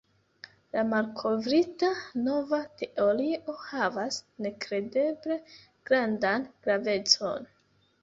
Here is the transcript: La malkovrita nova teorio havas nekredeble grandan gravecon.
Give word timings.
La 0.75 0.83
malkovrita 0.93 1.89
nova 2.29 2.61
teorio 2.81 3.55
havas 3.67 4.21
nekredeble 4.49 5.41
grandan 5.93 6.53
gravecon. 6.67 7.51